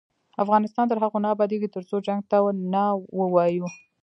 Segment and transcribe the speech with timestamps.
[0.43, 2.37] افغانستان تر هغو نه ابادیږي، ترڅو جنګ ته
[2.73, 2.83] نه
[3.19, 3.67] ووایو.